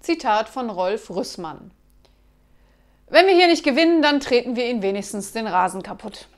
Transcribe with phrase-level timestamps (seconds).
[0.00, 1.70] Zitat von Rolf Rüssmann.
[3.08, 6.28] Wenn wir hier nicht gewinnen, dann treten wir ihnen wenigstens den Rasen kaputt.